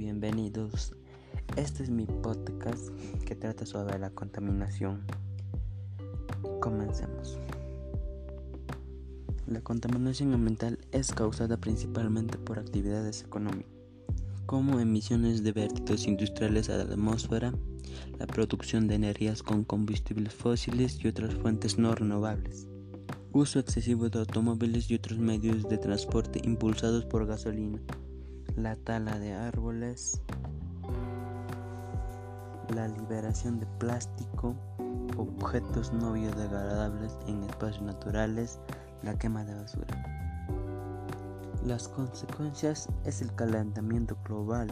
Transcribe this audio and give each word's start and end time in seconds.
bienvenidos. 0.00 0.94
Este 1.56 1.82
es 1.82 1.90
mi 1.90 2.06
podcast 2.06 2.88
que 3.26 3.34
trata 3.34 3.66
sobre 3.66 3.98
la 3.98 4.08
contaminación. 4.08 5.02
Comencemos. 6.58 7.38
La 9.46 9.60
contaminación 9.60 10.32
ambiental 10.32 10.78
es 10.90 11.12
causada 11.12 11.58
principalmente 11.58 12.38
por 12.38 12.58
actividades 12.58 13.24
económicas, 13.24 13.70
como 14.46 14.80
emisiones 14.80 15.44
de 15.44 15.52
vertidos 15.52 16.06
industriales 16.06 16.70
a 16.70 16.78
la 16.78 16.84
atmósfera, 16.84 17.52
la 18.18 18.26
producción 18.26 18.88
de 18.88 18.94
energías 18.94 19.42
con 19.42 19.64
combustibles 19.64 20.32
fósiles 20.32 20.98
y 21.04 21.08
otras 21.08 21.34
fuentes 21.34 21.76
no 21.76 21.94
renovables, 21.94 22.66
uso 23.32 23.58
excesivo 23.58 24.08
de 24.08 24.20
automóviles 24.20 24.90
y 24.90 24.94
otros 24.94 25.18
medios 25.18 25.68
de 25.68 25.76
transporte 25.76 26.40
impulsados 26.42 27.04
por 27.04 27.26
gasolina 27.26 27.82
la 28.56 28.76
tala 28.76 29.18
de 29.18 29.34
árboles, 29.34 30.22
la 32.74 32.88
liberación 32.88 33.60
de 33.60 33.66
plástico, 33.78 34.54
objetos 35.16 35.92
no 35.92 36.12
biodegradables 36.12 37.18
en 37.26 37.42
espacios 37.44 37.82
naturales, 37.82 38.60
la 39.02 39.14
quema 39.18 39.44
de 39.44 39.54
basura. 39.54 40.04
Las 41.64 41.88
consecuencias 41.88 42.88
es 43.04 43.20
el 43.22 43.34
calentamiento 43.34 44.16
global, 44.24 44.68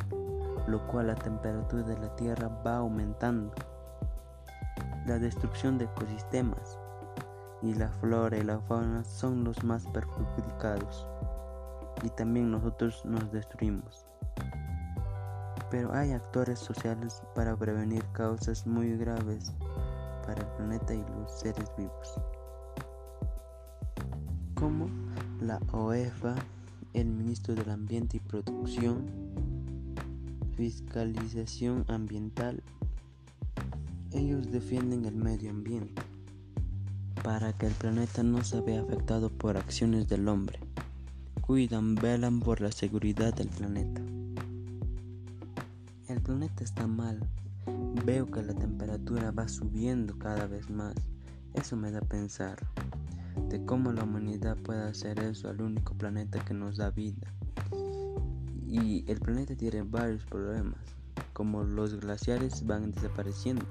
lo 0.66 0.86
cual 0.86 1.08
la 1.08 1.14
temperatura 1.14 1.82
de 1.82 1.98
la 1.98 2.14
Tierra 2.16 2.48
va 2.66 2.78
aumentando. 2.78 3.52
La 5.06 5.18
destrucción 5.18 5.78
de 5.78 5.84
ecosistemas 5.84 6.78
y 7.62 7.74
la 7.74 7.88
flora 7.88 8.36
y 8.38 8.42
la 8.42 8.60
fauna 8.60 9.04
son 9.04 9.44
los 9.44 9.62
más 9.64 9.86
perjudicados 9.88 11.06
y 12.02 12.10
también 12.10 12.50
nosotros 12.50 13.04
nos 13.04 13.30
destruimos. 13.32 14.06
Pero 15.70 15.92
hay 15.92 16.12
actores 16.12 16.58
sociales 16.58 17.22
para 17.34 17.56
prevenir 17.56 18.04
causas 18.12 18.66
muy 18.66 18.96
graves 18.96 19.52
para 20.26 20.42
el 20.42 20.48
planeta 20.56 20.94
y 20.94 21.04
los 21.18 21.40
seres 21.40 21.70
vivos, 21.76 22.20
como 24.54 24.88
la 25.40 25.60
OEFA, 25.72 26.34
el 26.94 27.06
ministro 27.06 27.54
del 27.54 27.70
Ambiente 27.70 28.16
y 28.16 28.20
Producción, 28.20 29.06
fiscalización 30.56 31.84
ambiental. 31.88 32.62
Ellos 34.10 34.50
defienden 34.50 35.04
el 35.04 35.16
medio 35.16 35.50
ambiente 35.50 36.02
para 37.22 37.52
que 37.52 37.66
el 37.66 37.74
planeta 37.74 38.22
no 38.22 38.42
se 38.42 38.60
vea 38.62 38.80
afectado 38.80 39.28
por 39.28 39.56
acciones 39.56 40.08
del 40.08 40.28
hombre 40.28 40.67
cuidan, 41.48 41.94
velan 41.94 42.40
por 42.40 42.60
la 42.60 42.70
seguridad 42.70 43.32
del 43.32 43.48
planeta. 43.48 44.02
El 46.08 46.20
planeta 46.20 46.62
está 46.62 46.86
mal. 46.86 47.26
Veo 48.04 48.26
que 48.30 48.42
la 48.42 48.52
temperatura 48.52 49.30
va 49.30 49.48
subiendo 49.48 50.18
cada 50.18 50.46
vez 50.46 50.68
más. 50.68 50.94
Eso 51.54 51.74
me 51.74 51.90
da 51.90 52.00
a 52.00 52.02
pensar 52.02 52.58
de 53.48 53.64
cómo 53.64 53.92
la 53.92 54.04
humanidad 54.04 54.58
puede 54.58 54.82
hacer 54.82 55.20
eso 55.20 55.48
al 55.48 55.62
único 55.62 55.94
planeta 55.94 56.44
que 56.44 56.52
nos 56.52 56.76
da 56.76 56.90
vida. 56.90 57.32
Y 58.66 59.10
el 59.10 59.18
planeta 59.18 59.56
tiene 59.56 59.80
varios 59.80 60.26
problemas, 60.26 60.80
como 61.32 61.64
los 61.64 61.98
glaciares 61.98 62.66
van 62.66 62.92
desapareciendo, 62.92 63.64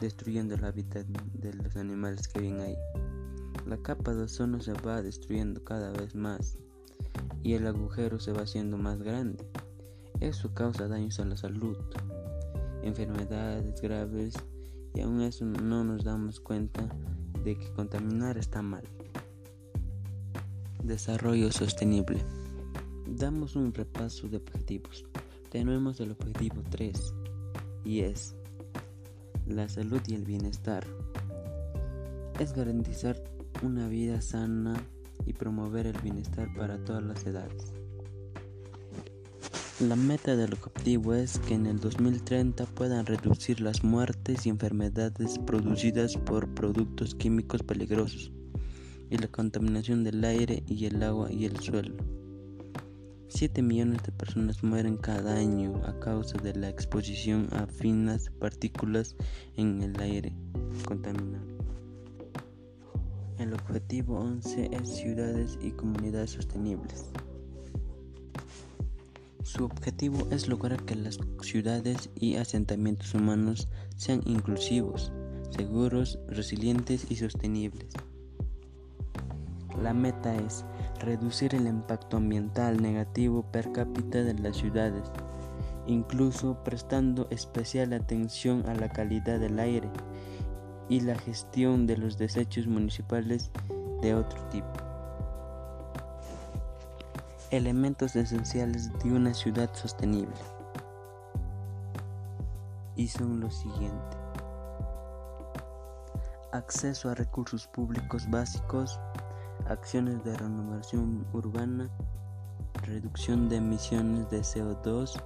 destruyendo 0.00 0.56
el 0.56 0.64
hábitat 0.64 1.06
de 1.06 1.54
los 1.54 1.76
animales 1.76 2.26
que 2.26 2.40
viven 2.40 2.60
ahí. 2.60 2.76
La 3.66 3.76
capa 3.78 4.14
de 4.14 4.22
ozono 4.22 4.60
se 4.60 4.72
va 4.74 5.02
destruyendo 5.02 5.64
cada 5.64 5.90
vez 5.90 6.14
más 6.14 6.56
y 7.42 7.54
el 7.54 7.66
agujero 7.66 8.20
se 8.20 8.32
va 8.32 8.42
haciendo 8.42 8.78
más 8.78 9.02
grande. 9.02 9.44
Eso 10.20 10.54
causa 10.54 10.86
daños 10.86 11.18
a 11.18 11.24
la 11.24 11.36
salud, 11.36 11.76
enfermedades 12.82 13.80
graves 13.80 14.34
y 14.94 15.00
aún 15.00 15.20
eso 15.20 15.44
no 15.44 15.82
nos 15.82 16.04
damos 16.04 16.38
cuenta 16.38 16.88
de 17.42 17.58
que 17.58 17.72
contaminar 17.72 18.38
está 18.38 18.62
mal. 18.62 18.84
Desarrollo 20.84 21.50
sostenible. 21.50 22.24
Damos 23.08 23.56
un 23.56 23.74
repaso 23.74 24.28
de 24.28 24.36
objetivos. 24.36 25.04
Tenemos 25.50 25.98
el 25.98 26.12
objetivo 26.12 26.62
3 26.70 27.14
y 27.84 28.00
es 28.00 28.36
la 29.46 29.68
salud 29.68 30.00
y 30.06 30.14
el 30.14 30.24
bienestar. 30.24 30.86
Es 32.38 32.52
garantizar 32.52 33.35
una 33.62 33.88
vida 33.88 34.20
sana 34.20 34.74
y 35.24 35.32
promover 35.32 35.86
el 35.86 35.98
bienestar 36.00 36.48
para 36.56 36.78
todas 36.84 37.02
las 37.02 37.26
edades. 37.26 37.72
La 39.80 39.94
meta 39.94 40.36
del 40.36 40.54
objetivo 40.54 41.12
es 41.12 41.38
que 41.38 41.52
en 41.52 41.66
el 41.66 41.78
2030 41.80 42.64
puedan 42.64 43.04
reducir 43.04 43.60
las 43.60 43.84
muertes 43.84 44.46
y 44.46 44.48
enfermedades 44.48 45.38
producidas 45.40 46.16
por 46.16 46.48
productos 46.48 47.14
químicos 47.14 47.62
peligrosos 47.62 48.32
y 49.10 49.18
la 49.18 49.28
contaminación 49.28 50.02
del 50.02 50.24
aire 50.24 50.62
y 50.66 50.86
el 50.86 51.02
agua 51.02 51.30
y 51.30 51.44
el 51.44 51.60
suelo. 51.60 51.94
7 53.28 53.60
millones 53.60 54.02
de 54.04 54.12
personas 54.12 54.62
mueren 54.62 54.96
cada 54.96 55.36
año 55.36 55.82
a 55.84 55.98
causa 56.00 56.38
de 56.38 56.54
la 56.54 56.70
exposición 56.70 57.48
a 57.52 57.66
finas 57.66 58.30
partículas 58.38 59.14
en 59.56 59.82
el 59.82 60.00
aire 60.00 60.34
contaminado. 60.86 61.55
El 63.38 63.52
objetivo 63.52 64.18
11 64.18 64.70
es 64.72 64.96
ciudades 64.96 65.58
y 65.60 65.70
comunidades 65.72 66.30
sostenibles. 66.30 67.04
Su 69.42 69.66
objetivo 69.66 70.26
es 70.30 70.48
lograr 70.48 70.82
que 70.84 70.96
las 70.96 71.18
ciudades 71.42 72.08
y 72.14 72.36
asentamientos 72.36 73.12
humanos 73.12 73.68
sean 73.96 74.22
inclusivos, 74.24 75.12
seguros, 75.50 76.18
resilientes 76.28 77.10
y 77.10 77.16
sostenibles. 77.16 77.92
La 79.82 79.92
meta 79.92 80.34
es 80.34 80.64
reducir 81.00 81.54
el 81.54 81.66
impacto 81.66 82.16
ambiental 82.16 82.80
negativo 82.80 83.52
per 83.52 83.70
cápita 83.70 84.22
de 84.22 84.32
las 84.32 84.56
ciudades, 84.56 85.04
incluso 85.86 86.64
prestando 86.64 87.28
especial 87.28 87.92
atención 87.92 88.66
a 88.66 88.74
la 88.74 88.88
calidad 88.88 89.38
del 89.38 89.58
aire 89.58 89.90
y 90.88 91.00
la 91.00 91.16
gestión 91.16 91.86
de 91.86 91.96
los 91.96 92.16
desechos 92.18 92.66
municipales 92.66 93.50
de 94.00 94.14
otro 94.14 94.40
tipo. 94.48 94.68
Elementos 97.50 98.16
esenciales 98.16 98.92
de 98.98 99.12
una 99.12 99.34
ciudad 99.34 99.70
sostenible. 99.74 100.34
Y 102.96 103.08
son 103.08 103.40
los 103.40 103.54
siguientes. 103.56 104.18
Acceso 106.52 107.10
a 107.10 107.14
recursos 107.14 107.66
públicos 107.66 108.28
básicos, 108.30 108.98
acciones 109.68 110.24
de 110.24 110.36
renovación 110.36 111.26
urbana, 111.32 111.88
reducción 112.84 113.48
de 113.48 113.56
emisiones 113.56 114.30
de 114.30 114.40
CO2, 114.40 115.20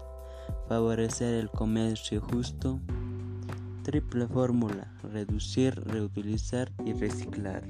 favorecer 0.69 1.35
el 1.35 1.51
comercio 1.51 2.21
justo, 2.21 2.81
Triple 3.91 4.29
fórmula, 4.29 4.87
reducir, 5.03 5.75
reutilizar 5.85 6.71
y 6.85 6.93
reciclar. 6.93 7.65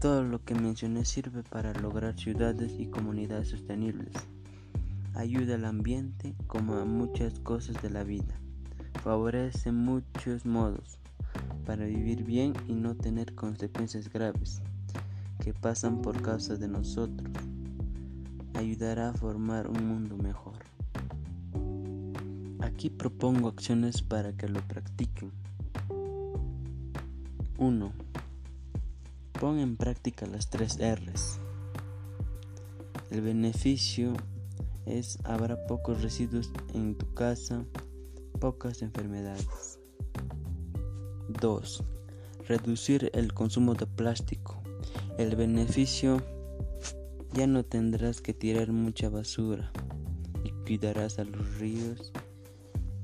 Todo 0.00 0.22
lo 0.22 0.42
que 0.42 0.54
mencioné 0.54 1.04
sirve 1.04 1.42
para 1.42 1.74
lograr 1.74 2.18
ciudades 2.18 2.72
y 2.78 2.86
comunidades 2.86 3.48
sostenibles. 3.48 4.14
Ayuda 5.14 5.56
al 5.56 5.66
ambiente 5.66 6.34
como 6.46 6.76
a 6.76 6.86
muchas 6.86 7.38
cosas 7.40 7.76
de 7.82 7.90
la 7.90 8.02
vida. 8.02 8.40
Favorece 9.04 9.72
muchos 9.72 10.46
modos 10.46 10.98
para 11.66 11.84
vivir 11.84 12.24
bien 12.24 12.54
y 12.66 12.72
no 12.72 12.96
tener 12.96 13.34
consecuencias 13.34 14.10
graves 14.10 14.62
que 15.44 15.52
pasan 15.52 16.00
por 16.00 16.22
causa 16.22 16.56
de 16.56 16.68
nosotros. 16.68 17.30
Ayudará 18.54 19.10
a 19.10 19.12
formar 19.12 19.68
un 19.68 19.86
mundo 19.86 20.16
mejor. 20.16 20.64
Aquí 22.66 22.90
propongo 22.90 23.48
acciones 23.48 24.02
para 24.02 24.36
que 24.36 24.48
lo 24.48 24.60
practiquen. 24.66 25.30
1. 27.58 27.92
Pon 29.40 29.58
en 29.60 29.76
práctica 29.76 30.26
las 30.26 30.50
tres 30.50 30.76
R's. 30.80 31.38
El 33.12 33.20
beneficio 33.20 34.14
es 34.84 35.18
habrá 35.22 35.64
pocos 35.68 36.02
residuos 36.02 36.50
en 36.74 36.96
tu 36.98 37.14
casa, 37.14 37.64
pocas 38.40 38.82
enfermedades. 38.82 39.78
2. 41.28 41.84
Reducir 42.48 43.12
el 43.14 43.32
consumo 43.32 43.74
de 43.74 43.86
plástico. 43.86 44.60
El 45.18 45.36
beneficio 45.36 46.20
ya 47.32 47.46
no 47.46 47.64
tendrás 47.64 48.20
que 48.20 48.34
tirar 48.34 48.72
mucha 48.72 49.08
basura 49.08 49.70
y 50.42 50.50
cuidarás 50.64 51.20
a 51.20 51.24
los 51.24 51.58
ríos 51.58 52.12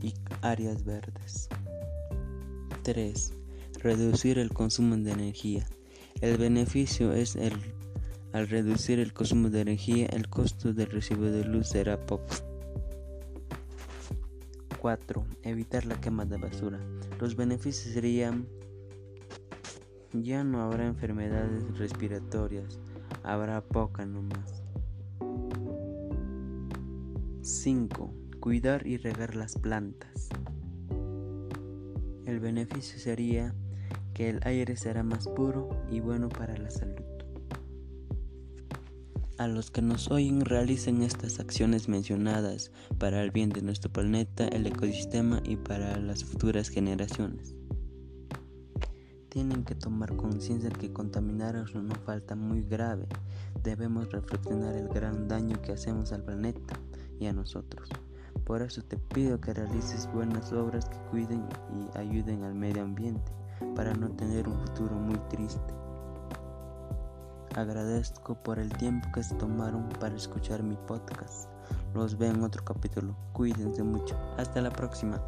y 0.03 0.15
áreas 0.41 0.85
verdes. 0.85 1.49
3. 2.83 3.33
Reducir 3.81 4.39
el 4.39 4.51
consumo 4.51 4.97
de 4.97 5.13
energía. 5.13 5.67
El 6.21 6.37
beneficio 6.37 7.13
es 7.13 7.37
el 7.37 7.55
Al 8.33 8.49
reducir 8.49 8.99
el 8.99 9.13
consumo 9.13 9.51
de 9.51 9.61
energía, 9.61 10.07
el 10.07 10.29
costo 10.29 10.73
del 10.73 10.91
recibo 10.91 11.25
de 11.25 11.45
luz 11.45 11.69
será 11.69 12.05
poco. 12.07 12.35
4. 14.81 15.25
Evitar 15.43 15.85
la 15.85 16.01
quema 16.01 16.25
de 16.25 16.39
basura. 16.39 16.81
Los 17.21 17.37
beneficios 17.37 17.93
serían 17.93 18.47
ya 20.13 20.45
no 20.45 20.61
habrá 20.61 20.87
enfermedades 20.87 21.79
respiratorias, 21.79 22.79
habrá 23.23 23.63
poca 23.63 24.05
nomás. 24.05 24.63
5. 27.41 28.22
Cuidar 28.43 28.89
y 28.89 28.97
regar 28.97 29.37
las 29.37 29.57
plantas. 29.57 30.29
El 32.27 32.41
beneficio 32.41 32.99
sería 32.99 33.55
que 34.15 34.31
el 34.31 34.41
aire 34.43 34.77
será 34.77 35.05
más 35.05 35.29
puro 35.29 35.71
y 35.89 36.01
bueno 36.01 36.29
para 36.29 36.57
la 36.57 36.69
salud. 36.69 37.05
A 39.39 39.47
los 39.47 39.71
que 39.71 39.81
nos 39.81 40.11
oyen 40.11 40.45
realicen 40.45 41.03
estas 41.03 41.39
acciones 41.39 41.89
mencionadas 41.89 42.73
para 42.99 43.23
el 43.23 43.31
bien 43.31 43.51
de 43.51 43.63
nuestro 43.63 43.93
planeta, 43.93 44.49
el 44.49 44.67
ecosistema 44.67 45.41
y 45.45 45.55
para 45.55 45.97
las 45.99 46.25
futuras 46.25 46.69
generaciones. 46.69 47.55
Tienen 49.29 49.63
que 49.63 49.77
tomar 49.77 50.17
conciencia 50.17 50.71
que 50.71 50.93
contaminar 50.93 51.55
es 51.55 51.77
una 51.77 51.95
falta 51.95 52.35
muy 52.35 52.63
grave. 52.65 53.07
Debemos 53.63 54.11
reflexionar 54.11 54.75
el 54.75 54.89
gran 54.89 55.29
daño 55.29 55.63
que 55.63 55.71
hacemos 55.71 56.11
al 56.11 56.25
planeta 56.25 56.75
y 57.21 57.27
a 57.27 57.33
nosotros. 57.33 57.89
Por 58.53 58.61
eso 58.61 58.83
te 58.83 58.99
pido 58.99 59.41
que 59.41 59.55
realices 59.55 60.07
buenas 60.13 60.53
obras 60.53 60.85
que 60.85 60.99
cuiden 61.11 61.43
y 61.73 61.99
ayuden 61.99 62.45
al 62.45 62.55
medio 62.55 62.83
ambiente 62.83 63.33
para 63.75 63.95
no 63.95 64.11
tener 64.11 64.47
un 64.47 64.61
futuro 64.67 64.95
muy 64.95 65.17
triste. 65.31 65.73
Agradezco 67.57 68.35
por 68.35 68.59
el 68.59 68.71
tiempo 68.75 69.09
que 69.15 69.23
se 69.23 69.35
tomaron 69.37 69.89
para 69.99 70.15
escuchar 70.15 70.63
mi 70.63 70.77
podcast. 70.87 71.49
Los 71.95 72.19
veo 72.19 72.31
en 72.31 72.43
otro 72.43 72.63
capítulo. 72.63 73.17
Cuídense 73.33 73.83
mucho. 73.83 74.19
Hasta 74.37 74.61
la 74.61 74.71
próxima. 74.71 75.19